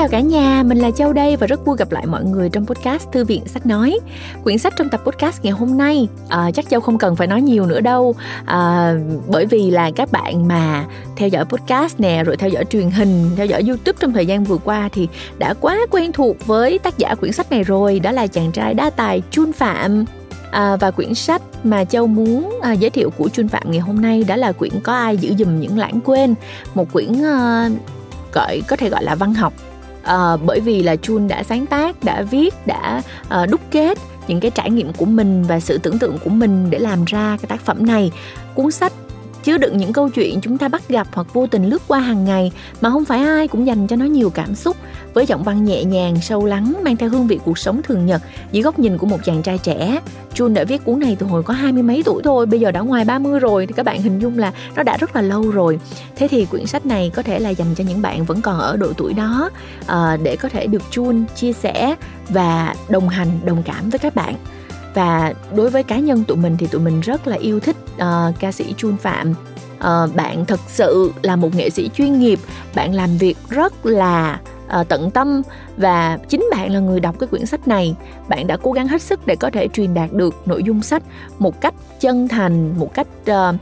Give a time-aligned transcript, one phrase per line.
[0.00, 2.66] chào cả nhà, mình là Châu đây và rất vui gặp lại mọi người trong
[2.66, 3.98] podcast Thư viện Sách Nói.
[4.44, 7.42] Quyển sách trong tập podcast ngày hôm nay à, chắc Châu không cần phải nói
[7.42, 8.94] nhiều nữa đâu, à,
[9.28, 10.84] bởi vì là các bạn mà
[11.16, 14.44] theo dõi podcast nè, rồi theo dõi truyền hình, theo dõi YouTube trong thời gian
[14.44, 15.08] vừa qua thì
[15.38, 18.74] đã quá quen thuộc với tác giả quyển sách này rồi, đó là chàng trai
[18.74, 20.04] đa tài Chun Phạm.
[20.50, 24.02] À, và quyển sách mà Châu muốn à, giới thiệu của chuyên Phạm ngày hôm
[24.02, 26.34] nay đó là quyển Có ai giữ giùm những lãng quên,
[26.74, 27.68] một quyển à,
[28.32, 29.52] gọi có thể gọi là văn học
[30.02, 34.40] à, bởi vì là Chun đã sáng tác đã viết đã à, đúc kết những
[34.40, 37.48] cái trải nghiệm của mình và sự tưởng tượng của mình để làm ra cái
[37.48, 38.12] tác phẩm này.
[38.54, 38.92] Cuốn sách
[39.44, 42.24] chứa đựng những câu chuyện chúng ta bắt gặp hoặc vô tình lướt qua hàng
[42.24, 44.76] ngày mà không phải ai cũng dành cho nó nhiều cảm xúc.
[45.14, 48.22] Với giọng văn nhẹ nhàng sâu lắng mang theo hương vị cuộc sống thường nhật
[48.52, 50.00] dưới góc nhìn của một chàng trai trẻ.
[50.34, 52.70] Jun đã viết cuốn này từ hồi có hai mươi mấy tuổi thôi bây giờ
[52.70, 55.50] đã ngoài 30 rồi thì các bạn hình dung là nó đã rất là lâu
[55.50, 55.78] rồi.
[56.16, 58.76] Thế thì quyển sách này có thể là dành cho những bạn vẫn còn ở
[58.76, 59.50] độ tuổi đó
[59.86, 61.94] à, để có thể được Jun chia sẻ
[62.28, 64.34] và đồng hành đồng cảm với các bạn
[64.94, 68.34] và đối với cá nhân tụi mình thì tụi mình rất là yêu thích uh,
[68.38, 69.34] ca sĩ Chun Phạm.
[69.76, 72.38] Uh, bạn thật sự là một nghệ sĩ chuyên nghiệp
[72.74, 74.40] bạn làm việc rất là
[74.80, 75.42] uh, tận tâm
[75.76, 77.96] và chính bạn là người đọc cái quyển sách này.
[78.28, 81.02] Bạn đã cố gắng hết sức để có thể truyền đạt được nội dung sách
[81.38, 83.54] một cách chân thành một cách uh,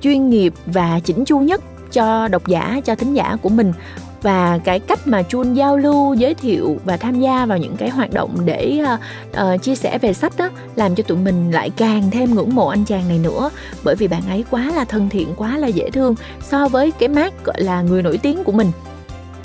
[0.00, 3.72] chuyên nghiệp và chỉnh chu nhất cho độc giả cho thính giả của mình
[4.22, 7.88] và cái cách mà Chun giao lưu giới thiệu và tham gia vào những cái
[7.88, 9.00] hoạt động để uh,
[9.54, 12.68] uh, chia sẻ về sách đó làm cho tụi mình lại càng thêm ngưỡng mộ
[12.68, 13.50] anh chàng này nữa.
[13.84, 17.08] Bởi vì bạn ấy quá là thân thiện quá là dễ thương so với cái
[17.08, 18.72] mát gọi là người nổi tiếng của mình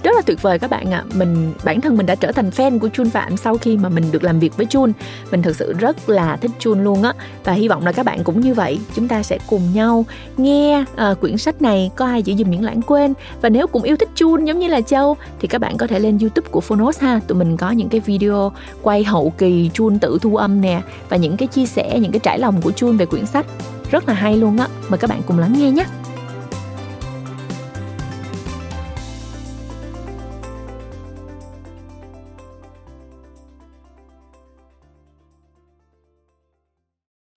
[0.04, 1.04] rất là tuyệt vời các bạn ạ.
[1.10, 1.10] À.
[1.16, 4.04] mình bản thân mình đã trở thành fan của Chun Phạm sau khi mà mình
[4.12, 4.92] được làm việc với Chun
[5.32, 7.14] mình thực sự rất là thích Chun luôn á.
[7.44, 8.80] Và hy vọng là các bạn cũng như vậy.
[8.96, 10.06] Chúng ta sẽ cùng nhau
[10.38, 13.14] nghe uh, quyển sách này có ai giữ dùm những lãng quên.
[13.42, 16.00] Và nếu cũng yêu thích Chun giống như là Châu thì các bạn có thể
[16.00, 17.20] lên YouTube của Phonos ha.
[17.28, 21.18] Tụi mình có những cái video quay hậu kỳ Chun tự thu âm nè và
[21.18, 23.46] những cái chia sẻ những cái trải lòng của Chun về quyển sách.
[23.92, 24.68] Rất là hay luôn á.
[24.90, 25.86] Mời các bạn cùng lắng nghe nhé.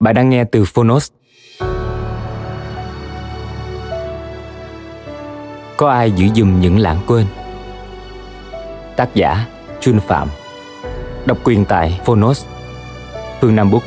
[0.00, 1.10] Bạn đang nghe từ Phonos.
[5.76, 7.26] Có ai giữ giùm những lãng quên?
[8.96, 9.46] Tác giả
[9.80, 10.28] Chun Phạm
[11.26, 12.46] Độc quyền tại Phonos
[13.40, 13.82] Phương Nam Book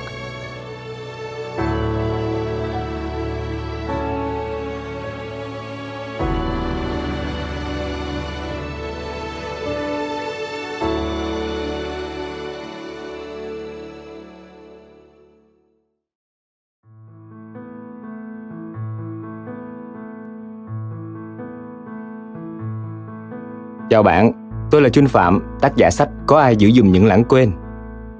[23.94, 24.32] Chào bạn,
[24.72, 27.52] tôi là chuyên Phạm, tác giả sách Có ai giữ dùm những lãng quên.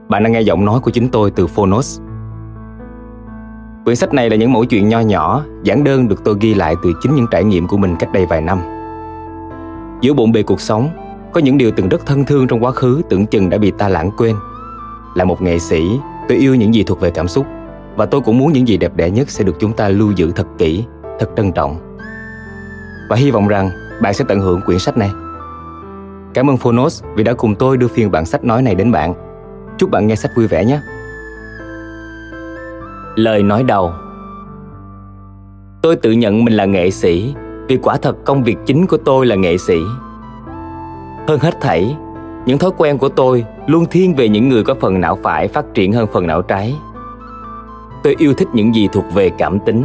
[0.10, 2.02] Bạn đang nghe giọng nói của chính tôi từ Phonos.
[3.86, 6.76] Quyển sách này là những mẫu chuyện nho nhỏ, giản đơn được tôi ghi lại
[6.84, 8.60] từ chính những trải nghiệm của mình cách đây vài năm.
[10.02, 10.90] Giữa bộn bề cuộc sống,
[11.34, 13.90] có những điều từng rất thân thương trong quá khứ tưởng chừng đã bị ta
[13.90, 14.36] lãng quên.
[15.16, 17.46] Là một nghệ sĩ, tôi yêu những gì thuộc về cảm xúc
[17.96, 20.32] và tôi cũng muốn những gì đẹp đẽ nhất sẽ được chúng ta lưu giữ
[20.32, 20.86] thật kỹ,
[21.20, 21.76] thật trân trọng.
[23.10, 23.70] Và hy vọng rằng
[24.02, 25.10] bạn sẽ tận hưởng quyển sách này.
[26.34, 29.14] Cảm ơn Phonos vì đã cùng tôi đưa phiên bản sách nói này đến bạn.
[29.78, 30.80] Chúc bạn nghe sách vui vẻ nhé.
[33.16, 33.92] Lời nói đầu
[35.82, 37.36] Tôi tự nhận mình là nghệ sĩ
[37.68, 39.78] vì quả thật công việc chính của tôi là nghệ sĩ.
[41.28, 41.98] Hơn hết thảy,
[42.46, 45.66] những thói quen của tôi luôn thiên về những người có phần não phải phát
[45.74, 46.76] triển hơn phần não trái.
[48.04, 49.84] Tôi yêu thích những gì thuộc về cảm tính,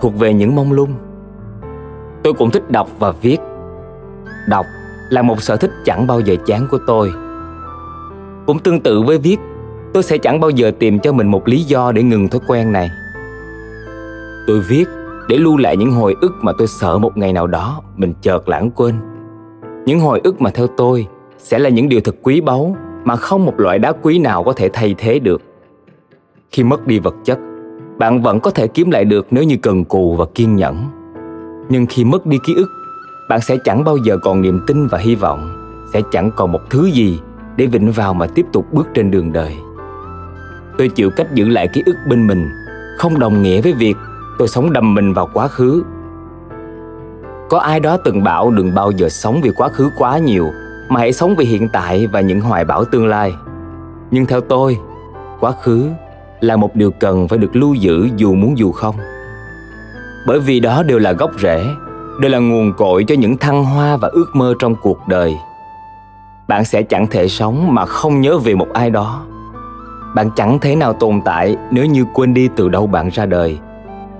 [0.00, 0.94] thuộc về những mông lung.
[2.22, 3.38] Tôi cũng thích đọc và viết.
[4.48, 4.66] Đọc
[5.10, 7.12] là một sở thích chẳng bao giờ chán của tôi.
[8.46, 9.36] Cũng tương tự với viết,
[9.94, 12.72] tôi sẽ chẳng bao giờ tìm cho mình một lý do để ngừng thói quen
[12.72, 12.90] này.
[14.46, 14.84] Tôi viết
[15.28, 18.48] để lưu lại những hồi ức mà tôi sợ một ngày nào đó mình chợt
[18.48, 18.94] lãng quên.
[19.86, 21.06] Những hồi ức mà theo tôi
[21.38, 24.52] sẽ là những điều thật quý báu mà không một loại đá quý nào có
[24.52, 25.42] thể thay thế được.
[26.50, 27.38] Khi mất đi vật chất,
[27.98, 30.76] bạn vẫn có thể kiếm lại được nếu như cần cù và kiên nhẫn.
[31.68, 32.68] Nhưng khi mất đi ký ức
[33.28, 35.52] bạn sẽ chẳng bao giờ còn niềm tin và hy vọng,
[35.92, 37.20] sẽ chẳng còn một thứ gì
[37.56, 39.56] để vịnh vào mà tiếp tục bước trên đường đời.
[40.78, 42.48] Tôi chịu cách giữ lại ký ức bên mình,
[42.98, 43.96] không đồng nghĩa với việc
[44.38, 45.82] tôi sống đầm mình vào quá khứ.
[47.50, 50.50] Có ai đó từng bảo đừng bao giờ sống vì quá khứ quá nhiều,
[50.88, 53.34] mà hãy sống vì hiện tại và những hoài bão tương lai.
[54.10, 54.78] Nhưng theo tôi,
[55.40, 55.88] quá khứ
[56.40, 58.96] là một điều cần phải được lưu giữ dù muốn dù không.
[60.26, 61.64] Bởi vì đó đều là gốc rễ
[62.20, 65.36] đây là nguồn cội cho những thăng hoa và ước mơ trong cuộc đời.
[66.48, 69.22] Bạn sẽ chẳng thể sống mà không nhớ về một ai đó.
[70.14, 73.58] Bạn chẳng thể nào tồn tại nếu như quên đi từ đâu bạn ra đời.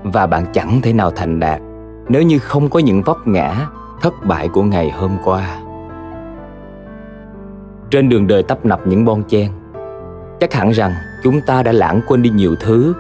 [0.03, 1.61] Và bạn chẳng thể nào thành đạt
[2.09, 3.69] nếu như không có những vấp ngã,
[4.01, 5.57] thất bại của ngày hôm qua.
[7.91, 9.51] Trên đường đời tấp nập những bon chen,
[10.41, 12.95] chắc hẳn rằng chúng ta đã lãng quên đi nhiều thứ.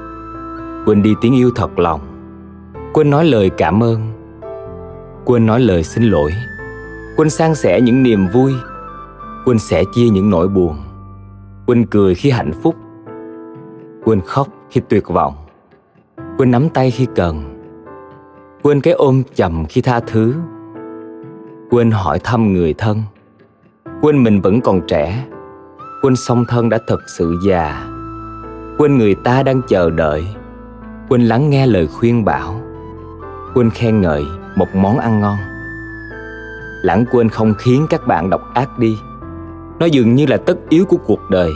[0.86, 2.00] Quên đi tiếng yêu thật lòng,
[2.92, 4.15] quên nói lời cảm ơn
[5.26, 6.32] quên nói lời xin lỗi.
[7.16, 8.54] Quên san sẻ những niềm vui.
[9.44, 10.76] Quên sẻ chia những nỗi buồn.
[11.66, 12.74] Quên cười khi hạnh phúc.
[14.04, 15.34] Quên khóc khi tuyệt vọng.
[16.38, 17.62] Quên nắm tay khi cần.
[18.62, 20.34] Quên cái ôm chầm khi tha thứ.
[21.70, 23.02] Quên hỏi thăm người thân.
[24.00, 25.26] Quên mình vẫn còn trẻ.
[26.02, 27.86] Quên song thân đã thật sự già.
[28.78, 30.26] Quên người ta đang chờ đợi.
[31.08, 32.60] Quên lắng nghe lời khuyên bảo.
[33.54, 34.24] Quên khen ngợi
[34.56, 35.38] một món ăn ngon.
[36.82, 38.98] Lãng quên không khiến các bạn độc ác đi.
[39.78, 41.50] Nó dường như là tất yếu của cuộc đời.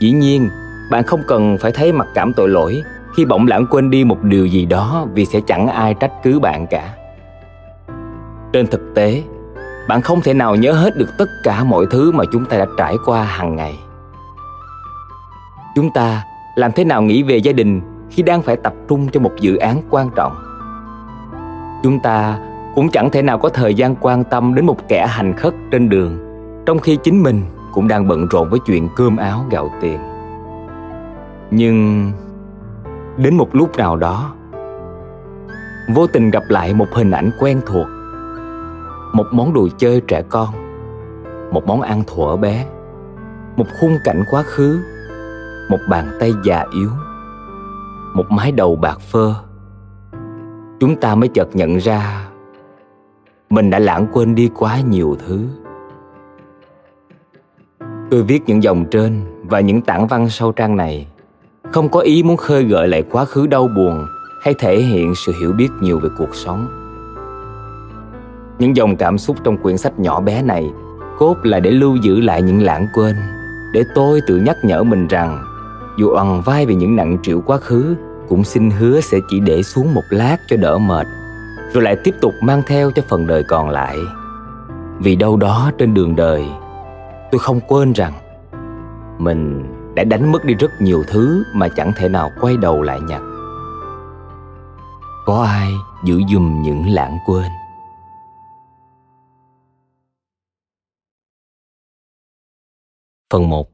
[0.00, 0.48] Dĩ nhiên,
[0.90, 2.82] bạn không cần phải thấy mặc cảm tội lỗi
[3.16, 6.40] khi bỗng lãng quên đi một điều gì đó vì sẽ chẳng ai trách cứ
[6.40, 6.94] bạn cả.
[8.52, 9.22] Trên thực tế,
[9.88, 12.66] bạn không thể nào nhớ hết được tất cả mọi thứ mà chúng ta đã
[12.78, 13.78] trải qua hàng ngày.
[15.74, 16.24] Chúng ta
[16.54, 17.80] làm thế nào nghĩ về gia đình
[18.10, 20.49] khi đang phải tập trung cho một dự án quan trọng?
[21.82, 22.38] Chúng ta
[22.74, 25.88] cũng chẳng thể nào có thời gian quan tâm đến một kẻ hành khất trên
[25.88, 26.18] đường,
[26.66, 27.42] trong khi chính mình
[27.72, 29.98] cũng đang bận rộn với chuyện cơm áo gạo tiền.
[31.50, 32.12] Nhưng
[33.16, 34.34] đến một lúc nào đó,
[35.94, 37.86] vô tình gặp lại một hình ảnh quen thuộc,
[39.12, 40.48] một món đồ chơi trẻ con,
[41.52, 42.66] một món ăn thuở bé,
[43.56, 44.80] một khung cảnh quá khứ,
[45.70, 46.90] một bàn tay già yếu,
[48.14, 49.34] một mái đầu bạc phơ
[50.80, 52.26] chúng ta mới chợt nhận ra
[53.50, 55.44] mình đã lãng quên đi quá nhiều thứ.
[58.10, 61.06] Tôi viết những dòng trên và những tảng văn sau trang này.
[61.72, 64.06] Không có ý muốn khơi gợi lại quá khứ đau buồn
[64.42, 66.66] hay thể hiện sự hiểu biết nhiều về cuộc sống.
[68.58, 70.70] Những dòng cảm xúc trong quyển sách nhỏ bé này
[71.18, 73.16] cốt là để lưu giữ lại những lãng quên,
[73.72, 75.44] để tôi tự nhắc nhở mình rằng
[75.98, 77.96] dù oằn vai vì những nặng trĩu quá khứ
[78.30, 81.06] cũng xin hứa sẽ chỉ để xuống một lát cho đỡ mệt,
[81.72, 83.96] rồi lại tiếp tục mang theo cho phần đời còn lại.
[84.98, 86.48] Vì đâu đó trên đường đời,
[87.32, 88.12] tôi không quên rằng
[89.18, 93.00] mình đã đánh mất đi rất nhiều thứ mà chẳng thể nào quay đầu lại
[93.00, 93.22] nhặt.
[95.26, 95.72] Có ai
[96.04, 97.50] giữ giùm những lãng quên?
[103.30, 103.70] Phần 1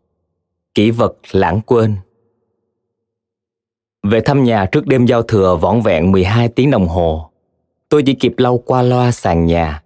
[0.75, 1.97] Kỷ vật lãng quên.
[4.11, 7.31] Về thăm nhà trước đêm giao thừa vỏn vẹn 12 tiếng đồng hồ
[7.89, 9.83] Tôi chỉ kịp lau qua loa sàn nhà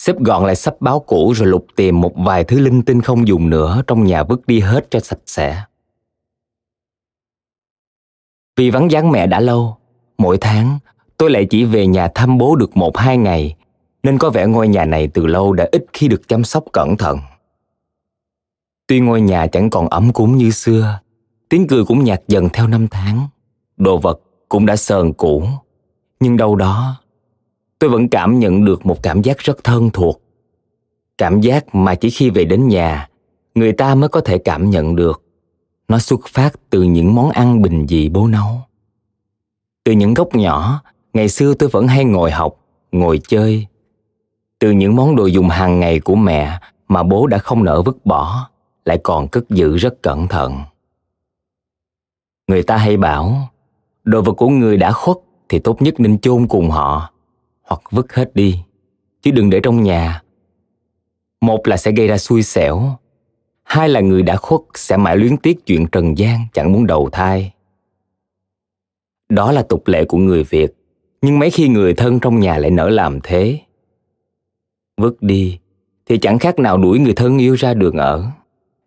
[0.00, 3.28] Xếp gọn lại sắp báo cũ rồi lục tìm một vài thứ linh tinh không
[3.28, 5.62] dùng nữa trong nhà vứt đi hết cho sạch sẽ.
[8.56, 9.76] Vì vắng dáng mẹ đã lâu,
[10.18, 10.78] mỗi tháng
[11.16, 13.56] tôi lại chỉ về nhà thăm bố được một hai ngày,
[14.02, 16.96] nên có vẻ ngôi nhà này từ lâu đã ít khi được chăm sóc cẩn
[16.96, 17.18] thận.
[18.86, 21.00] Tuy ngôi nhà chẳng còn ấm cúng như xưa,
[21.48, 23.28] tiếng cười cũng nhạt dần theo năm tháng,
[23.80, 25.44] đồ vật cũng đã sờn cũ,
[26.20, 27.00] nhưng đâu đó
[27.78, 30.22] tôi vẫn cảm nhận được một cảm giác rất thân thuộc.
[31.18, 33.08] Cảm giác mà chỉ khi về đến nhà,
[33.54, 35.22] người ta mới có thể cảm nhận được.
[35.88, 38.60] Nó xuất phát từ những món ăn bình dị bố nấu.
[39.84, 42.56] Từ những góc nhỏ, ngày xưa tôi vẫn hay ngồi học,
[42.92, 43.66] ngồi chơi.
[44.58, 48.06] Từ những món đồ dùng hàng ngày của mẹ mà bố đã không nỡ vứt
[48.06, 48.50] bỏ
[48.84, 50.62] lại còn cất giữ rất cẩn thận
[52.50, 53.49] người ta hay bảo
[54.10, 55.16] đồ vật của người đã khuất
[55.48, 57.12] thì tốt nhất nên chôn cùng họ
[57.62, 58.56] hoặc vứt hết đi.
[59.22, 60.22] Chứ đừng để trong nhà.
[61.40, 62.82] Một là sẽ gây ra xui xẻo.
[63.62, 67.08] Hai là người đã khuất sẽ mãi luyến tiếc chuyện trần gian chẳng muốn đầu
[67.12, 67.52] thai.
[69.28, 70.72] Đó là tục lệ của người việt
[71.22, 73.58] nhưng mấy khi người thân trong nhà lại nỡ làm thế.
[74.96, 75.58] Vứt đi
[76.06, 78.24] thì chẳng khác nào đuổi người thân yêu ra đường ở.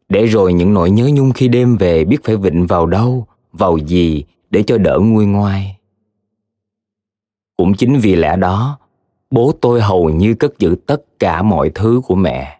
[0.10, 3.78] Để rồi những nỗi nhớ nhung khi đêm về biết phải vịnh vào đâu, vào
[3.78, 5.78] gì để cho đỡ nguôi ngoai.
[7.58, 8.78] Cũng chính vì lẽ đó,
[9.32, 12.60] bố tôi hầu như cất giữ tất cả mọi thứ của mẹ.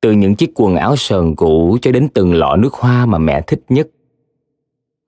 [0.00, 3.40] Từ những chiếc quần áo sờn cũ cho đến từng lọ nước hoa mà mẹ
[3.46, 3.88] thích nhất.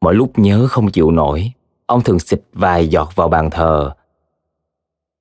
[0.00, 1.52] Mỗi lúc nhớ không chịu nổi,
[1.86, 3.94] ông thường xịt vài giọt vào bàn thờ.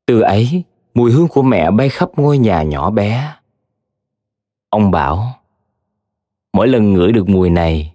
[0.05, 3.33] Từ ấy, mùi hương của mẹ bay khắp ngôi nhà nhỏ bé.
[4.69, 5.37] Ông bảo,
[6.53, 7.93] Mỗi lần ngửi được mùi này,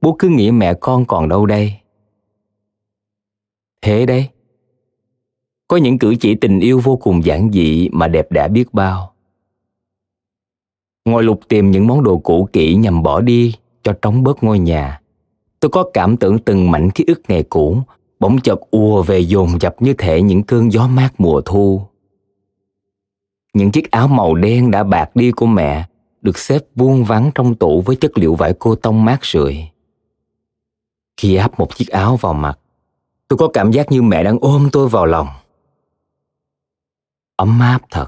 [0.00, 1.74] bố cứ nghĩ mẹ con còn đâu đây.
[3.82, 4.28] Thế đấy,
[5.68, 9.12] có những cử chỉ tình yêu vô cùng giản dị mà đẹp đẽ biết bao.
[11.04, 14.58] ngồi lục tìm những món đồ cũ kỹ nhằm bỏ đi cho trống bớt ngôi
[14.58, 15.00] nhà
[15.60, 17.78] tôi có cảm tưởng từng mảnh ký ức ngày cũ
[18.20, 21.82] bỗng chợt ùa về dồn dập như thể những cơn gió mát mùa thu
[23.54, 25.88] những chiếc áo màu đen đã bạc đi của mẹ
[26.22, 29.56] được xếp vuông vắn trong tủ với chất liệu vải cô tông mát rượi
[31.20, 32.58] khi áp một chiếc áo vào mặt.
[33.28, 35.28] Tôi có cảm giác như mẹ đang ôm tôi vào lòng.
[37.36, 38.06] Ấm áp thật.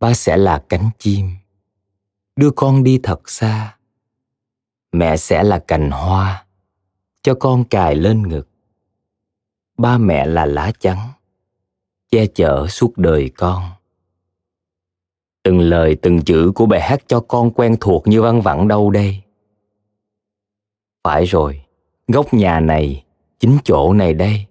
[0.00, 1.30] Ba sẽ là cánh chim,
[2.36, 3.76] đưa con đi thật xa.
[4.92, 6.46] Mẹ sẽ là cành hoa,
[7.22, 8.48] cho con cài lên ngực.
[9.78, 11.08] Ba mẹ là lá trắng,
[12.10, 13.62] che chở suốt đời con.
[15.42, 18.90] Từng lời, từng chữ của bài hát cho con quen thuộc như văng vẳng đâu
[18.90, 19.23] đây
[21.04, 21.60] phải rồi,
[22.08, 23.04] góc nhà này,
[23.38, 24.46] chính chỗ này đây.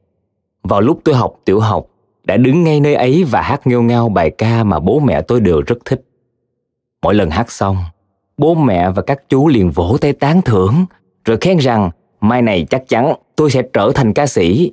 [0.64, 1.88] Vào lúc tôi học tiểu học,
[2.24, 5.40] đã đứng ngay nơi ấy và hát nghêu ngao bài ca mà bố mẹ tôi
[5.40, 6.02] đều rất thích.
[7.02, 7.78] Mỗi lần hát xong,
[8.38, 10.86] bố mẹ và các chú liền vỗ tay tán thưởng,
[11.26, 11.90] rồi khen rằng,
[12.22, 14.72] mai này chắc chắn tôi sẽ trở thành ca sĩ.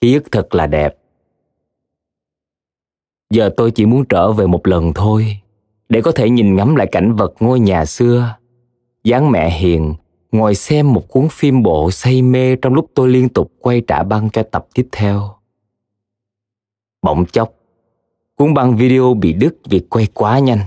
[0.00, 0.96] Ký ức thật là đẹp.
[3.30, 5.40] Giờ tôi chỉ muốn trở về một lần thôi,
[5.88, 8.34] để có thể nhìn ngắm lại cảnh vật ngôi nhà xưa
[9.08, 9.94] dáng mẹ hiền,
[10.32, 14.02] ngồi xem một cuốn phim bộ say mê trong lúc tôi liên tục quay trả
[14.02, 15.34] băng cho tập tiếp theo.
[17.02, 17.54] Bỗng chốc,
[18.34, 20.60] cuốn băng video bị đứt vì quay quá nhanh.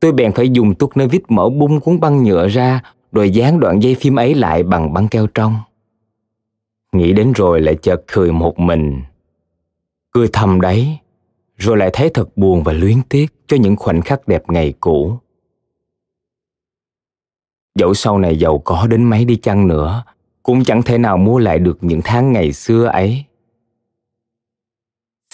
[0.00, 2.82] Tôi bèn phải dùng tuốt nơ vít mở bung cuốn băng nhựa ra
[3.12, 5.56] rồi dán đoạn dây phim ấy lại bằng băng keo trong.
[6.92, 9.02] Nghĩ đến rồi lại chợt cười một mình.
[10.12, 10.98] Cười thầm đấy,
[11.56, 15.18] rồi lại thấy thật buồn và luyến tiếc cho những khoảnh khắc đẹp ngày cũ
[17.76, 20.04] dẫu sau này giàu có đến mấy đi chăng nữa,
[20.42, 23.24] cũng chẳng thể nào mua lại được những tháng ngày xưa ấy.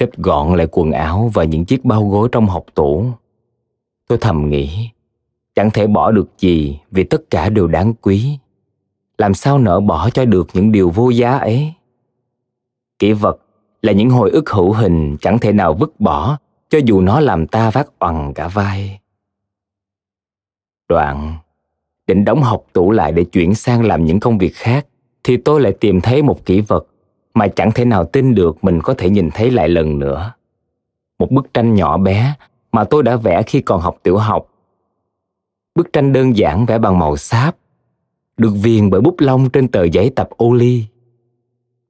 [0.00, 3.06] Xếp gọn lại quần áo và những chiếc bao gối trong học tủ.
[4.08, 4.90] Tôi thầm nghĩ,
[5.54, 8.38] chẳng thể bỏ được gì vì tất cả đều đáng quý.
[9.18, 11.72] Làm sao nỡ bỏ cho được những điều vô giá ấy?
[12.98, 13.38] Kỷ vật
[13.82, 16.38] là những hồi ức hữu hình chẳng thể nào vứt bỏ,
[16.70, 19.00] cho dù nó làm ta vác oằn cả vai.
[20.88, 21.38] Đoạn
[22.06, 24.86] định đóng học tủ lại để chuyển sang làm những công việc khác,
[25.24, 26.86] thì tôi lại tìm thấy một kỷ vật
[27.34, 30.32] mà chẳng thể nào tin được mình có thể nhìn thấy lại lần nữa.
[31.18, 32.34] Một bức tranh nhỏ bé
[32.72, 34.46] mà tôi đã vẽ khi còn học tiểu học.
[35.74, 37.56] Bức tranh đơn giản vẽ bằng màu sáp,
[38.36, 40.84] được viền bởi bút lông trên tờ giấy tập ô ly.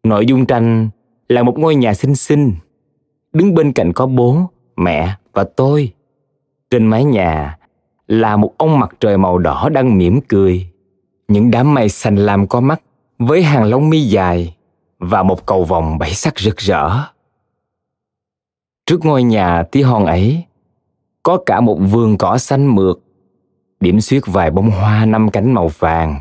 [0.03, 0.91] Nội dung tranh
[1.29, 2.55] là một ngôi nhà xinh xinh.
[3.33, 4.37] Đứng bên cạnh có bố,
[4.77, 5.93] mẹ và tôi.
[6.71, 7.59] Trên mái nhà
[8.07, 10.69] là một ông mặt trời màu đỏ đang mỉm cười.
[11.29, 12.83] Những đám mây xanh lam có mắt
[13.19, 14.57] với hàng lông mi dài
[14.99, 16.91] và một cầu vòng bảy sắc rực rỡ.
[18.87, 20.45] Trước ngôi nhà tí hon ấy,
[21.23, 23.01] có cả một vườn cỏ xanh mượt,
[23.81, 26.21] điểm xuyết vài bông hoa năm cánh màu vàng.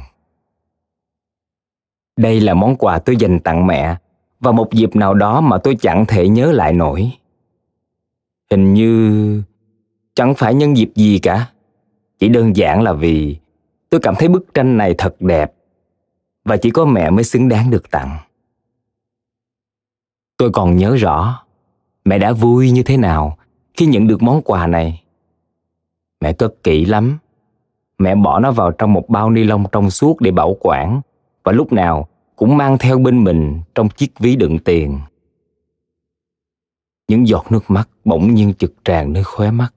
[2.17, 3.95] Đây là món quà tôi dành tặng mẹ
[4.39, 7.11] và một dịp nào đó mà tôi chẳng thể nhớ lại nổi.
[8.51, 9.43] Hình như
[10.15, 11.49] chẳng phải nhân dịp gì cả
[12.21, 13.37] chỉ đơn giản là vì
[13.89, 15.53] tôi cảm thấy bức tranh này thật đẹp
[16.45, 18.17] và chỉ có mẹ mới xứng đáng được tặng.
[20.37, 21.45] Tôi còn nhớ rõ
[22.05, 23.37] mẹ đã vui như thế nào
[23.73, 25.03] khi nhận được món quà này.
[26.21, 27.17] Mẹ cất kỹ lắm.
[27.97, 31.01] Mẹ bỏ nó vào trong một bao ni lông trong suốt để bảo quản
[31.43, 34.99] và lúc nào cũng mang theo bên mình trong chiếc ví đựng tiền.
[37.07, 39.73] Những giọt nước mắt bỗng nhiên trực tràn nơi khóe mắt.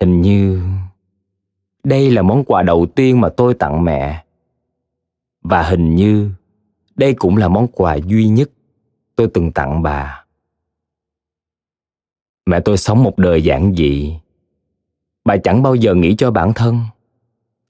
[0.00, 0.62] Hình như
[1.84, 4.24] đây là món quà đầu tiên mà tôi tặng mẹ.
[5.42, 6.30] Và hình như
[6.96, 8.50] đây cũng là món quà duy nhất
[9.16, 10.24] tôi từng tặng bà.
[12.46, 14.14] Mẹ tôi sống một đời giản dị.
[15.24, 16.80] Bà chẳng bao giờ nghĩ cho bản thân.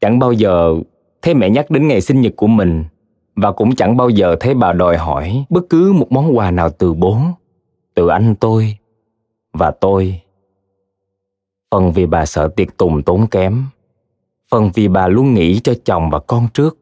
[0.00, 0.74] Chẳng bao giờ
[1.22, 2.84] thấy mẹ nhắc đến ngày sinh nhật của mình.
[3.36, 6.70] Và cũng chẳng bao giờ thấy bà đòi hỏi bất cứ một món quà nào
[6.70, 7.18] từ bố,
[7.94, 8.78] từ anh tôi
[9.52, 10.20] và tôi.
[11.70, 13.64] Phần vì bà sợ tiệc tùng tốn kém
[14.50, 16.78] phần vì bà luôn nghĩ cho chồng và con trước.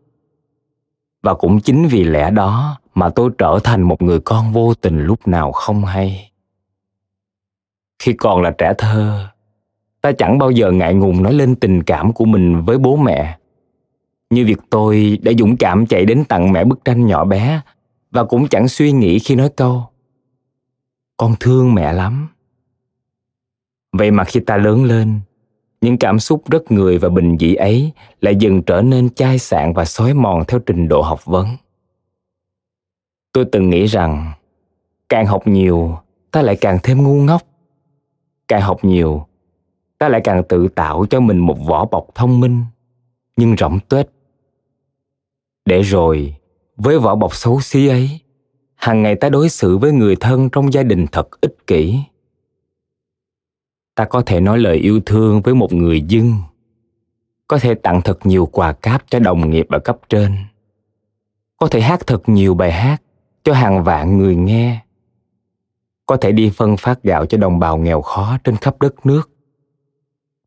[1.23, 5.05] Và cũng chính vì lẽ đó mà tôi trở thành một người con vô tình
[5.05, 6.33] lúc nào không hay.
[7.99, 9.29] Khi còn là trẻ thơ,
[10.01, 13.39] ta chẳng bao giờ ngại ngùng nói lên tình cảm của mình với bố mẹ.
[14.31, 17.61] Như việc tôi đã dũng cảm chạy đến tặng mẹ bức tranh nhỏ bé
[18.11, 19.87] và cũng chẳng suy nghĩ khi nói câu,
[21.17, 22.29] con thương mẹ lắm.
[23.93, 25.21] Vậy mà khi ta lớn lên
[25.81, 29.73] những cảm xúc rất người và bình dị ấy lại dần trở nên chai sạn
[29.73, 31.47] và xói mòn theo trình độ học vấn.
[33.33, 34.33] Tôi từng nghĩ rằng,
[35.09, 35.99] càng học nhiều,
[36.31, 37.43] ta lại càng thêm ngu ngốc.
[38.49, 39.27] Càng học nhiều,
[39.99, 42.65] ta lại càng tự tạo cho mình một vỏ bọc thông minh,
[43.37, 44.07] nhưng rỗng tuếch.
[45.65, 46.35] Để rồi,
[46.77, 48.21] với vỏ bọc xấu xí ấy,
[48.75, 51.99] hàng ngày ta đối xử với người thân trong gia đình thật ích kỷ
[53.99, 56.35] ta có thể nói lời yêu thương với một người dưng
[57.49, 60.37] có thể tặng thật nhiều quà cáp cho đồng nghiệp ở cấp trên.
[61.57, 63.03] Có thể hát thật nhiều bài hát
[63.45, 64.79] cho hàng vạn người nghe.
[66.07, 69.31] Có thể đi phân phát gạo cho đồng bào nghèo khó trên khắp đất nước.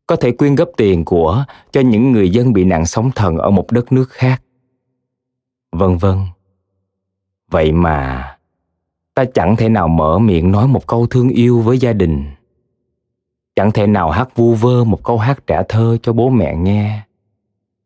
[0.06, 3.50] Có thể quyên góp tiền của cho những người dân bị nạn sóng thần ở
[3.50, 4.42] một đất nước khác.
[5.72, 6.18] Vân vân.
[7.50, 8.28] Vậy mà,
[9.14, 12.24] ta chẳng thể nào mở miệng nói một câu thương yêu với gia đình
[13.56, 17.00] chẳng thể nào hát vu vơ một câu hát trẻ thơ cho bố mẹ nghe.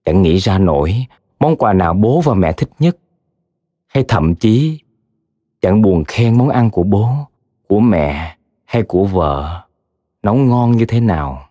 [0.04, 1.06] Chẳng nghĩ ra nổi
[1.40, 2.96] món quà nào bố và mẹ thích nhất.
[3.86, 4.80] Hay thậm chí,
[5.62, 7.08] chẳng buồn khen món ăn của bố,
[7.68, 9.62] của mẹ hay của vợ,
[10.22, 11.42] nấu ngon như thế nào.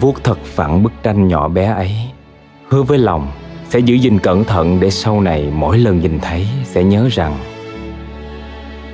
[0.00, 1.92] Vuốt thật phẳng bức tranh nhỏ bé ấy,
[2.68, 3.30] hứa với lòng
[3.68, 7.34] sẽ giữ gìn cẩn thận để sau này mỗi lần nhìn thấy sẽ nhớ rằng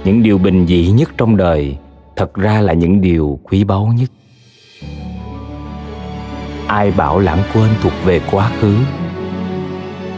[0.04, 1.76] những điều bình dị nhất trong đời
[2.16, 4.11] thật ra là những điều quý báu nhất.
[6.66, 8.76] Ai bảo lãng quên thuộc về quá khứ?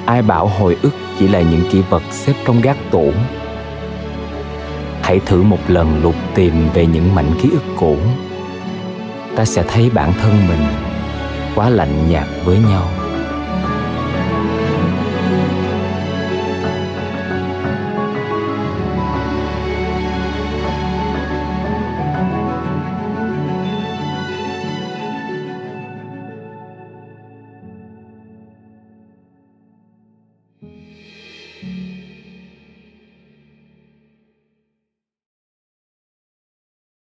[0.07, 3.13] Ai bảo hồi ức chỉ là những kỷ vật xếp trong gác tủ?
[5.03, 7.97] Hãy thử một lần lục tìm về những mảnh ký ức cũ.
[9.37, 10.67] Ta sẽ thấy bản thân mình
[11.55, 13.04] quá lạnh nhạt với nhau.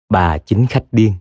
[0.08, 1.12] Bà chính khách điên.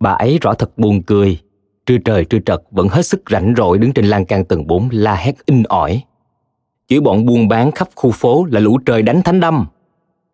[0.00, 1.40] Bà ấy rõ thật buồn cười.
[1.86, 4.88] Trưa trời, trưa trật, vẫn hết sức rảnh rỗi đứng trên lan can tầng 4
[4.92, 6.02] la hét in ỏi.
[6.88, 9.66] Chửi bọn buôn bán khắp khu phố là lũ trời đánh thánh đâm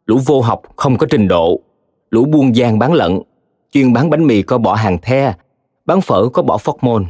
[0.06, 1.60] lũ vô học không có trình độ.
[2.10, 3.20] Lũ buôn gian bán lận.
[3.72, 5.34] Chuyên bán bánh mì có bỏ hàng the.
[5.86, 7.06] Bán phở có bỏ phóc môn.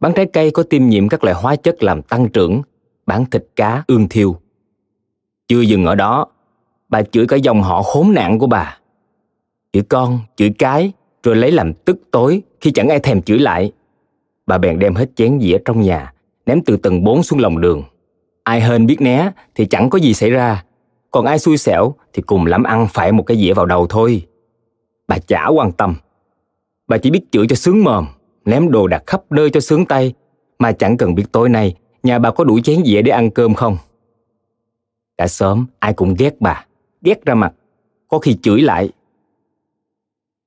[0.00, 2.62] Bán trái cây có tiêm nhiễm các loại hóa chất làm tăng trưởng.
[3.06, 4.36] Bán thịt cá, ương thiêu.
[5.48, 6.26] Chưa dừng ở đó,
[6.88, 8.78] bà chửi cả dòng họ khốn nạn của bà
[9.76, 13.72] chửi con, chửi cái, rồi lấy làm tức tối khi chẳng ai thèm chửi lại.
[14.46, 16.12] Bà bèn đem hết chén dĩa trong nhà,
[16.46, 17.82] ném từ tầng 4 xuống lòng đường.
[18.42, 20.64] Ai hên biết né thì chẳng có gì xảy ra,
[21.10, 24.26] còn ai xui xẻo thì cùng lắm ăn phải một cái dĩa vào đầu thôi.
[25.08, 25.94] Bà chả quan tâm.
[26.88, 28.06] Bà chỉ biết chửi cho sướng mồm,
[28.44, 30.14] ném đồ đặt khắp nơi cho sướng tay,
[30.58, 33.54] mà chẳng cần biết tối nay nhà bà có đủ chén dĩa để ăn cơm
[33.54, 33.76] không.
[35.18, 36.66] Đã sớm ai cũng ghét bà,
[37.02, 37.52] ghét ra mặt,
[38.08, 38.90] có khi chửi lại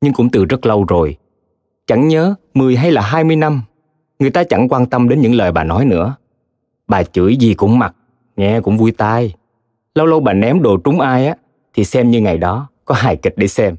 [0.01, 1.17] nhưng cũng từ rất lâu rồi.
[1.87, 3.61] Chẳng nhớ 10 hay là 20 năm,
[4.19, 6.15] người ta chẳng quan tâm đến những lời bà nói nữa.
[6.87, 7.95] Bà chửi gì cũng mặc,
[8.35, 9.35] nghe cũng vui tai.
[9.95, 11.35] Lâu lâu bà ném đồ trúng ai á,
[11.73, 13.75] thì xem như ngày đó có hài kịch để xem.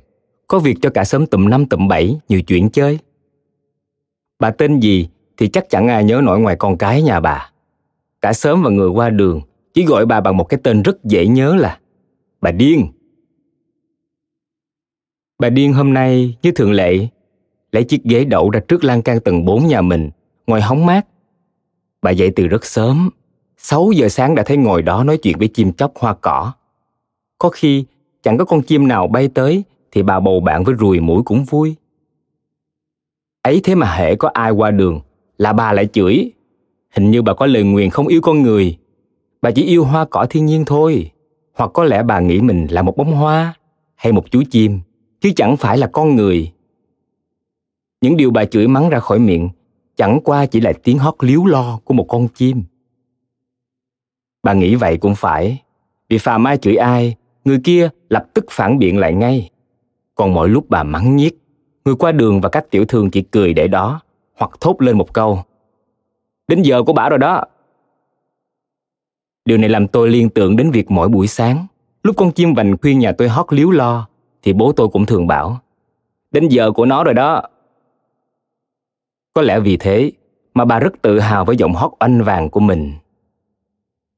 [0.47, 2.99] Có việc cho cả sớm tụm năm tụm bảy, nhiều chuyện chơi.
[4.39, 7.51] Bà tên gì thì chắc chẳng ai nhớ nổi ngoài con cái nhà bà.
[8.21, 9.41] Cả sớm và người qua đường
[9.75, 11.79] chỉ gọi bà bằng một cái tên rất dễ nhớ là
[12.41, 12.87] bà điên
[15.41, 17.07] Bà điên hôm nay như thường lệ,
[17.73, 20.11] lấy chiếc ghế đậu ra trước lan can tầng 4 nhà mình,
[20.47, 21.07] ngồi hóng mát.
[22.03, 23.11] Bà dậy từ rất sớm,
[23.57, 26.53] 6 giờ sáng đã thấy ngồi đó nói chuyện với chim chóc hoa cỏ.
[27.39, 27.85] Có khi
[28.23, 31.45] chẳng có con chim nào bay tới thì bà bầu bạn với ruồi mũi cũng
[31.45, 31.75] vui.
[33.43, 35.01] Ấy thế mà hệ có ai qua đường
[35.39, 36.33] là bà lại chửi.
[36.91, 38.79] Hình như bà có lời nguyền không yêu con người.
[39.43, 41.11] Bà chỉ yêu hoa cỏ thiên nhiên thôi.
[41.55, 43.55] Hoặc có lẽ bà nghĩ mình là một bông hoa
[43.95, 44.81] hay một chú chim
[45.21, 46.53] chứ chẳng phải là con người.
[48.01, 49.49] Những điều bà chửi mắng ra khỏi miệng,
[49.97, 52.63] chẳng qua chỉ là tiếng hót líu lo của một con chim.
[54.43, 55.63] Bà nghĩ vậy cũng phải.
[56.09, 59.51] Vì phàm ai chửi ai, người kia lập tức phản biện lại ngay.
[60.15, 61.39] Còn mỗi lúc bà mắng nhiếc,
[61.85, 64.01] người qua đường và các tiểu thương chỉ cười để đó,
[64.35, 65.43] hoặc thốt lên một câu.
[66.49, 67.45] Đến giờ của bà rồi đó.
[69.45, 71.67] Điều này làm tôi liên tưởng đến việc mỗi buổi sáng,
[72.03, 74.10] lúc con chim vành khuyên nhà tôi hót líu lo
[74.43, 75.61] thì bố tôi cũng thường bảo,
[76.31, 77.43] đến giờ của nó rồi đó.
[79.35, 80.13] Có lẽ vì thế
[80.55, 82.93] mà bà rất tự hào với giọng hót oanh vàng của mình.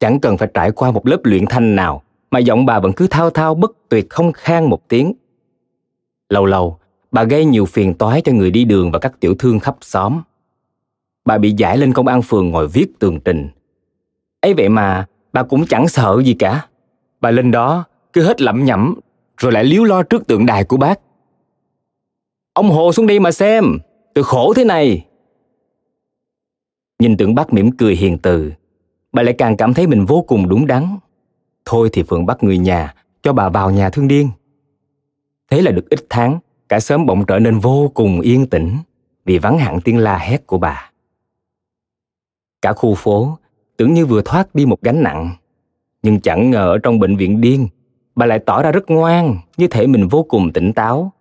[0.00, 3.06] Chẳng cần phải trải qua một lớp luyện thanh nào mà giọng bà vẫn cứ
[3.06, 5.12] thao thao bất tuyệt không khang một tiếng.
[6.28, 6.78] Lâu lâu,
[7.11, 10.22] bà gây nhiều phiền toái cho người đi đường và các tiểu thương khắp xóm.
[11.24, 13.48] Bà bị giải lên công an phường ngồi viết tường trình.
[14.40, 16.66] Ấy vậy mà bà cũng chẳng sợ gì cả.
[17.20, 18.94] Bà lên đó cứ hết lẩm nhẩm
[19.42, 21.00] rồi lại líu lo trước tượng đài của bác.
[22.52, 23.64] Ông hồ xuống đi mà xem,
[24.14, 25.07] tôi khổ thế này.
[26.98, 28.52] Nhìn tượng bác mỉm cười hiền từ,
[29.12, 30.96] bà lại càng cảm thấy mình vô cùng đúng đắn.
[31.64, 34.31] Thôi thì phượng bắt người nhà, cho bà vào nhà thương điên.
[35.50, 38.76] Thế là được ít tháng, cả sớm bỗng trở nên vô cùng yên tĩnh,
[39.24, 40.90] vì vắng hẳn tiếng la hét của bà.
[42.62, 43.38] Cả khu phố
[43.76, 45.31] tưởng như vừa thoát đi một gánh nặng,
[46.02, 47.68] nhưng chẳng ngờ ở trong bệnh viện điên
[48.14, 51.12] bà lại tỏ ra rất ngoan như thể mình vô cùng tỉnh táo.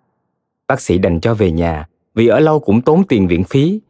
[0.67, 3.82] Bác sĩ đành cho về nhà vì ở lâu cũng tốn tiền viện phí.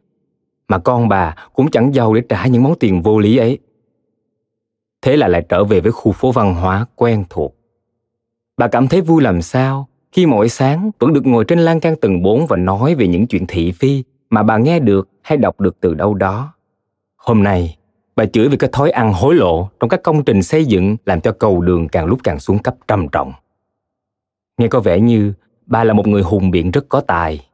[0.68, 3.58] Mà con bà cũng chẳng giàu để trả những món tiền vô lý ấy.
[5.02, 7.56] Thế là lại trở về với khu phố văn hóa quen thuộc.
[8.56, 11.96] Bà cảm thấy vui làm sao khi mỗi sáng vẫn được ngồi trên lan can
[11.96, 15.60] tầng 4 và nói về những chuyện thị phi mà bà nghe được hay đọc
[15.60, 16.54] được từ đâu đó.
[17.16, 17.76] Hôm nay,
[18.16, 21.20] bà chửi về cái thói ăn hối lộ trong các công trình xây dựng làm
[21.20, 23.32] cho cầu đường càng lúc càng xuống cấp trầm trọng.
[24.58, 25.32] Nghe có vẻ như
[25.66, 27.46] bà là một người hùng biện rất có tài.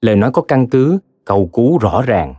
[0.00, 2.34] Lời nói có căn cứ, cầu cứu rõ ràng.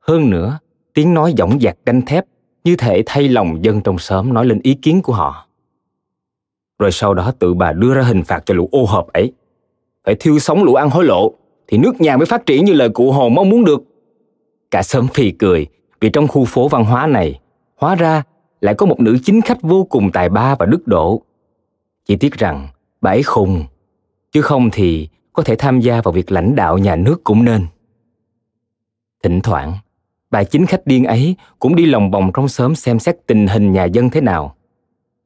[0.00, 0.58] Hơn nữa,
[0.94, 2.24] tiếng nói dõng dạc đanh thép
[2.64, 5.46] như thể thay lòng dân trong xóm nói lên ý kiến của họ.
[6.78, 9.32] Rồi sau đó tự bà đưa ra hình phạt cho lũ ô hợp ấy.
[10.04, 11.34] Phải thiêu sống lũ ăn hối lộ,
[11.66, 13.82] thì nước nhà mới phát triển như lời cụ Hồ mong muốn được.
[14.70, 15.66] Cả xóm phì cười
[16.04, 17.40] vì trong khu phố văn hóa này,
[17.76, 18.22] hóa ra
[18.60, 21.22] lại có một nữ chính khách vô cùng tài ba và đức độ.
[22.06, 22.68] Chỉ tiếc rằng
[23.00, 23.64] bà ấy khùng,
[24.32, 27.66] chứ không thì có thể tham gia vào việc lãnh đạo nhà nước cũng nên.
[29.22, 29.72] Thỉnh thoảng,
[30.30, 33.72] bà chính khách điên ấy cũng đi lòng vòng trong xóm xem xét tình hình
[33.72, 34.54] nhà dân thế nào.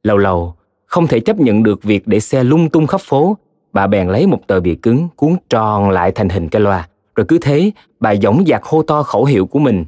[0.03, 3.37] Lâu lâu, không thể chấp nhận được việc để xe lung tung khắp phố,
[3.73, 7.25] bà bèn lấy một tờ bìa cứng cuốn tròn lại thành hình cái loa, rồi
[7.27, 9.85] cứ thế bà dõng dạc hô to khẩu hiệu của mình.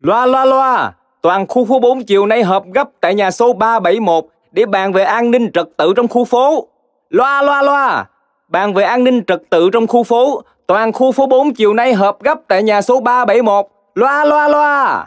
[0.00, 4.24] Loa loa loa, toàn khu phố 4 chiều nay họp gấp tại nhà số 371
[4.52, 6.68] để bàn về an ninh trật tự trong khu phố.
[7.10, 8.06] Loa loa loa,
[8.48, 11.94] bàn về an ninh trật tự trong khu phố, toàn khu phố 4 chiều nay
[11.94, 13.66] họp gấp tại nhà số 371.
[13.94, 15.06] Loa loa loa.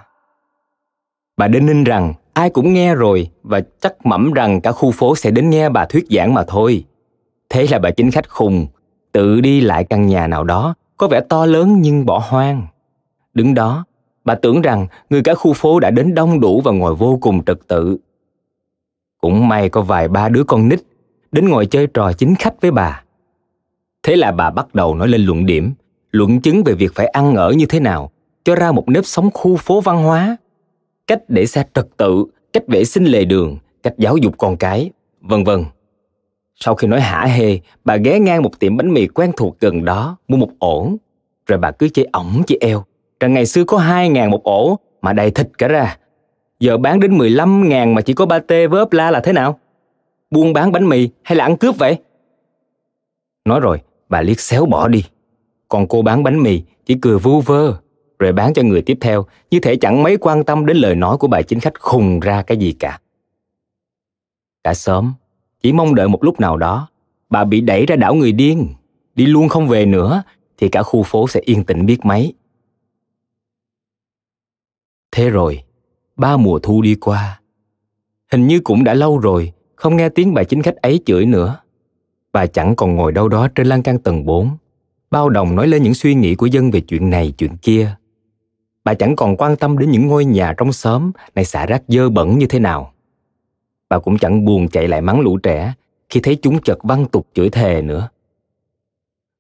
[1.37, 5.15] Bà đinh ninh rằng ai cũng nghe rồi và chắc mẩm rằng cả khu phố
[5.15, 6.85] sẽ đến nghe bà thuyết giảng mà thôi.
[7.49, 8.67] Thế là bà chính khách khùng,
[9.11, 12.67] tự đi lại căn nhà nào đó, có vẻ to lớn nhưng bỏ hoang.
[13.33, 13.85] Đứng đó,
[14.23, 17.45] bà tưởng rằng người cả khu phố đã đến đông đủ và ngồi vô cùng
[17.45, 17.97] trật tự.
[19.21, 20.79] Cũng may có vài ba đứa con nít
[21.31, 23.03] đến ngồi chơi trò chính khách với bà.
[24.03, 25.73] Thế là bà bắt đầu nói lên luận điểm,
[26.11, 28.11] luận chứng về việc phải ăn ở như thế nào,
[28.43, 30.37] cho ra một nếp sống khu phố văn hóa,
[31.07, 34.91] cách để xe trật tự, cách vệ sinh lề đường, cách giáo dục con cái,
[35.21, 35.65] vân vân.
[36.55, 39.85] Sau khi nói hả hê, bà ghé ngang một tiệm bánh mì quen thuộc gần
[39.85, 40.91] đó, mua một ổ.
[41.45, 42.83] Rồi bà cứ chơi ổng chê eo,
[43.21, 45.97] rằng ngày xưa có hai ngàn một ổ mà đầy thịt cả ra.
[46.59, 49.33] Giờ bán đến 15 ngàn mà chỉ có ba tê với ốp la là thế
[49.33, 49.59] nào?
[50.31, 51.97] Buôn bán bánh mì hay là ăn cướp vậy?
[53.45, 55.03] Nói rồi, bà liếc xéo bỏ đi.
[55.69, 57.73] Còn cô bán bánh mì chỉ cười vu vơ,
[58.19, 61.17] rồi bán cho người tiếp theo, như thể chẳng mấy quan tâm đến lời nói
[61.17, 62.99] của bà chính khách khùng ra cái gì cả.
[64.63, 65.13] Cả sớm,
[65.61, 66.87] chỉ mong đợi một lúc nào đó,
[67.29, 68.67] bà bị đẩy ra đảo người điên,
[69.15, 70.23] đi luôn không về nữa,
[70.57, 72.33] thì cả khu phố sẽ yên tĩnh biết mấy.
[75.11, 75.63] Thế rồi,
[76.15, 77.41] ba mùa thu đi qua.
[78.31, 81.59] Hình như cũng đã lâu rồi, không nghe tiếng bà chính khách ấy chửi nữa.
[82.33, 84.57] Bà chẳng còn ngồi đâu đó trên lan can tầng 4,
[85.11, 87.95] bao đồng nói lên những suy nghĩ của dân về chuyện này chuyện kia.
[88.83, 92.09] Bà chẳng còn quan tâm đến những ngôi nhà trong xóm này xả rác dơ
[92.09, 92.93] bẩn như thế nào.
[93.89, 95.73] Bà cũng chẳng buồn chạy lại mắng lũ trẻ
[96.09, 98.09] khi thấy chúng chợt văng tục chửi thề nữa.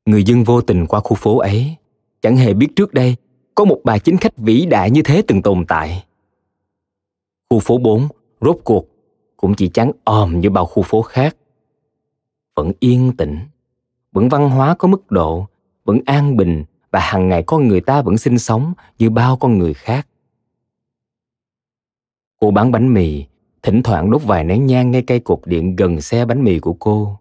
[0.05, 1.75] Người dân vô tình qua khu phố ấy,
[2.21, 3.15] chẳng hề biết trước đây
[3.61, 6.03] có một bà chính khách vĩ đại như thế từng tồn tại.
[7.49, 8.07] Khu phố 4,
[8.41, 8.87] rốt cuộc,
[9.37, 11.37] cũng chỉ chán òm như bao khu phố khác.
[12.55, 13.39] Vẫn yên tĩnh,
[14.11, 15.47] vẫn văn hóa có mức độ,
[15.85, 19.57] vẫn an bình và hàng ngày con người ta vẫn sinh sống như bao con
[19.57, 20.07] người khác.
[22.39, 23.25] Cô bán bánh mì,
[23.61, 26.73] thỉnh thoảng đốt vài nén nhang ngay cây cột điện gần xe bánh mì của
[26.73, 27.17] cô.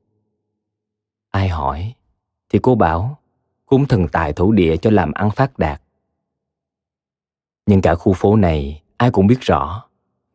[1.30, 1.94] Ai hỏi,
[2.48, 3.18] thì cô bảo,
[3.66, 5.82] cúng thần tài thổ địa cho làm ăn phát đạt.
[7.66, 9.84] Nhưng cả khu phố này, ai cũng biết rõ,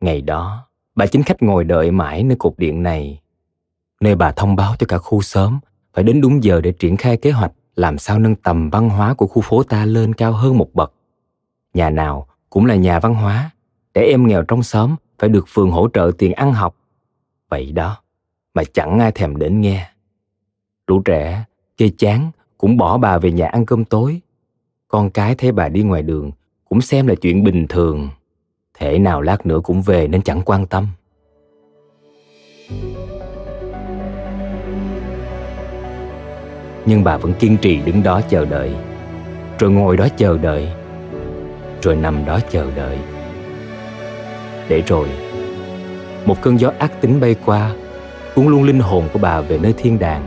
[0.00, 3.20] ngày đó, bà chính khách ngồi đợi mãi nơi cột điện này,
[4.00, 5.58] nơi bà thông báo cho cả khu xóm
[5.94, 9.14] phải đến đúng giờ để triển khai kế hoạch làm sao nâng tầm văn hóa
[9.14, 10.92] của khu phố ta lên cao hơn một bậc.
[11.74, 13.50] Nhà nào cũng là nhà văn hóa,
[13.94, 16.76] để em nghèo trong xóm phải được phường hỗ trợ tiền ăn học.
[17.48, 17.96] Vậy đó,
[18.54, 19.90] mà chẳng ai thèm đến nghe.
[20.86, 21.44] Lũ trẻ,
[21.76, 24.20] chơi chán, cũng bỏ bà về nhà ăn cơm tối.
[24.88, 26.30] Con cái thấy bà đi ngoài đường,
[26.68, 28.08] cũng xem là chuyện bình thường.
[28.78, 30.88] Thể nào lát nữa cũng về nên chẳng quan tâm.
[36.86, 38.74] Nhưng bà vẫn kiên trì đứng đó chờ đợi.
[39.58, 40.68] Rồi ngồi đó chờ đợi.
[41.82, 42.98] Rồi nằm đó chờ đợi.
[44.68, 45.08] Để rồi,
[46.24, 47.74] một cơn gió ác tính bay qua,
[48.34, 50.26] cuốn luôn linh hồn của bà về nơi thiên đàng.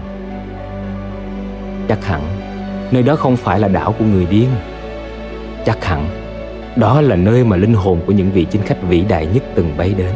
[1.87, 2.21] Chắc hẳn,
[2.91, 4.49] nơi đó không phải là đảo của người điên.
[5.65, 6.18] Chắc hẳn
[6.79, 9.77] đó là nơi mà linh hồn của những vị chính khách vĩ đại nhất từng
[9.77, 10.15] bay đến.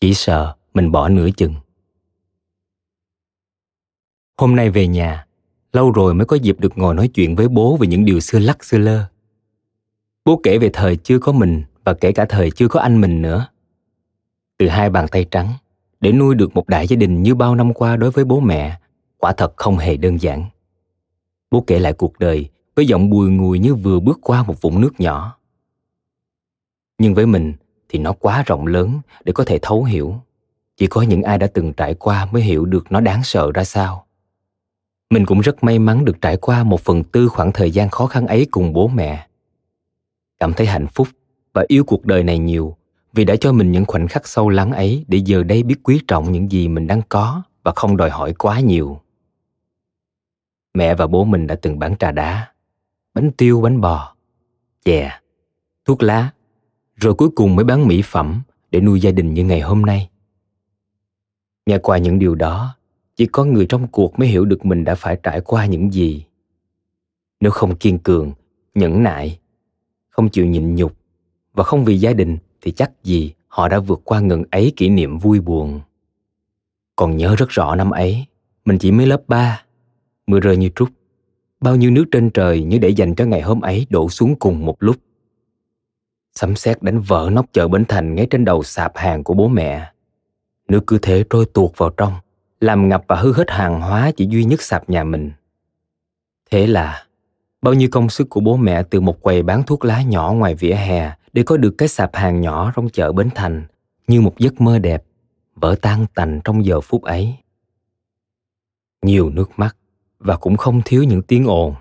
[0.00, 1.54] Chỉ sợ mình bỏ nửa chừng.
[4.36, 5.26] Hôm nay về nhà
[5.74, 8.38] lâu rồi mới có dịp được ngồi nói chuyện với bố về những điều xưa
[8.38, 9.04] lắc, xưa lơ.
[10.24, 13.22] Bố kể về thời chưa có mình và kể cả thời chưa có anh mình
[13.22, 13.46] nữa.
[14.58, 15.52] Từ hai bàn tay trắng,
[16.00, 18.78] để nuôi được một đại gia đình như bao năm qua đối với bố mẹ,
[19.18, 20.44] quả thật không hề đơn giản.
[21.50, 24.80] Bố kể lại cuộc đời với giọng bùi ngùi như vừa bước qua một vũng
[24.80, 25.38] nước nhỏ.
[26.98, 27.52] Nhưng với mình
[27.88, 30.20] thì nó quá rộng lớn để có thể thấu hiểu.
[30.76, 33.64] Chỉ có những ai đã từng trải qua mới hiểu được nó đáng sợ ra
[33.64, 34.06] sao
[35.14, 38.06] mình cũng rất may mắn được trải qua một phần tư khoảng thời gian khó
[38.06, 39.28] khăn ấy cùng bố mẹ.
[40.38, 41.08] Cảm thấy hạnh phúc
[41.52, 42.76] và yêu cuộc đời này nhiều
[43.12, 46.00] vì đã cho mình những khoảnh khắc sâu lắng ấy để giờ đây biết quý
[46.08, 49.00] trọng những gì mình đang có và không đòi hỏi quá nhiều.
[50.74, 52.52] Mẹ và bố mình đã từng bán trà đá,
[53.14, 54.14] bánh tiêu, bánh bò,
[54.84, 55.20] chè,
[55.84, 56.30] thuốc lá,
[56.96, 60.10] rồi cuối cùng mới bán mỹ phẩm để nuôi gia đình như ngày hôm nay.
[61.66, 62.76] Nghe qua những điều đó
[63.16, 66.24] chỉ có người trong cuộc mới hiểu được mình đã phải trải qua những gì.
[67.40, 68.32] Nếu không kiên cường
[68.74, 69.38] nhẫn nại
[70.08, 70.96] không chịu nhịn nhục
[71.52, 74.88] và không vì gia đình thì chắc gì họ đã vượt qua ngần ấy kỷ
[74.88, 75.80] niệm vui buồn.
[76.96, 78.26] Còn nhớ rất rõ năm ấy
[78.64, 79.64] mình chỉ mới lớp 3
[80.26, 80.88] mưa rơi như trút
[81.60, 84.66] bao nhiêu nước trên trời như để dành cho ngày hôm ấy đổ xuống cùng
[84.66, 84.96] một lúc.
[86.34, 89.48] Sấm sét đánh vỡ nóc chợ Bến Thành ngay trên đầu sạp hàng của bố
[89.48, 89.92] mẹ.
[90.68, 92.12] Nước cứ thế trôi tuột vào trong,
[92.64, 95.32] làm ngập và hư hết hàng hóa chỉ duy nhất sạp nhà mình.
[96.50, 97.06] Thế là,
[97.62, 100.54] bao nhiêu công sức của bố mẹ từ một quầy bán thuốc lá nhỏ ngoài
[100.54, 103.66] vỉa hè để có được cái sạp hàng nhỏ trong chợ Bến Thành
[104.06, 105.04] như một giấc mơ đẹp,
[105.54, 107.34] vỡ tan tành trong giờ phút ấy.
[109.02, 109.76] Nhiều nước mắt
[110.18, 111.74] và cũng không thiếu những tiếng ồn.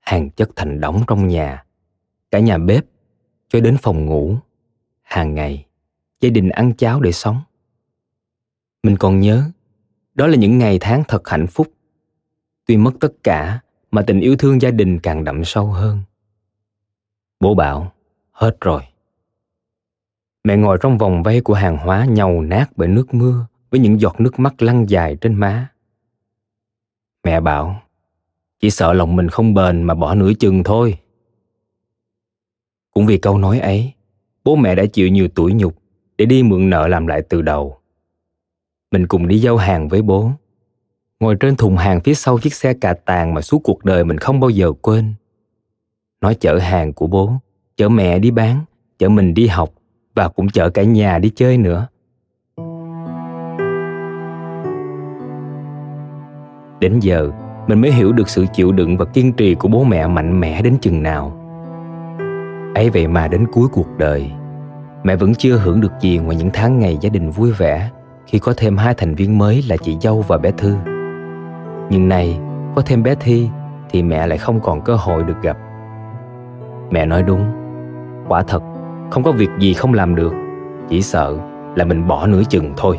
[0.00, 1.64] Hàng chất thành đống trong nhà,
[2.30, 2.84] cả nhà bếp
[3.48, 4.36] cho đến phòng ngủ
[5.02, 5.66] hàng ngày
[6.20, 7.40] gia đình ăn cháo để sống
[8.82, 9.50] mình còn nhớ
[10.16, 11.72] đó là những ngày tháng thật hạnh phúc.
[12.66, 16.02] Tuy mất tất cả mà tình yêu thương gia đình càng đậm sâu hơn.
[17.40, 17.92] Bố bảo
[18.32, 18.82] hết rồi.
[20.44, 24.00] Mẹ ngồi trong vòng vây của hàng hóa nhầu nát bởi nước mưa với những
[24.00, 25.68] giọt nước mắt lăn dài trên má.
[27.24, 27.82] Mẹ bảo
[28.60, 30.98] chỉ sợ lòng mình không bền mà bỏ nửa chừng thôi.
[32.94, 33.92] Cũng vì câu nói ấy,
[34.44, 35.78] bố mẹ đã chịu nhiều tuổi nhục
[36.18, 37.80] để đi mượn nợ làm lại từ đầu.
[38.96, 40.30] Mình cùng đi giao hàng với bố.
[41.20, 44.18] Ngồi trên thùng hàng phía sau chiếc xe cà tàng mà suốt cuộc đời mình
[44.18, 45.14] không bao giờ quên.
[46.20, 47.32] Nói chở hàng của bố,
[47.76, 48.60] chở mẹ đi bán,
[48.98, 49.70] chở mình đi học
[50.14, 51.88] và cũng chở cả nhà đi chơi nữa.
[56.80, 57.30] Đến giờ,
[57.66, 60.62] mình mới hiểu được sự chịu đựng và kiên trì của bố mẹ mạnh mẽ
[60.62, 61.42] đến chừng nào
[62.74, 64.30] ấy vậy mà đến cuối cuộc đời
[65.04, 67.90] mẹ vẫn chưa hưởng được gì ngoài những tháng ngày gia đình vui vẻ
[68.26, 70.76] khi có thêm hai thành viên mới là chị dâu và bé thư.
[71.90, 72.40] Nhưng nay,
[72.74, 73.48] có thêm bé thi
[73.90, 75.56] thì mẹ lại không còn cơ hội được gặp.
[76.90, 77.46] Mẹ nói đúng,
[78.28, 78.62] quả thật,
[79.10, 80.32] không có việc gì không làm được,
[80.88, 81.36] chỉ sợ
[81.74, 82.98] là mình bỏ nửa chừng thôi.